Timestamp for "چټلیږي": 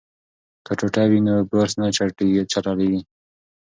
2.55-3.01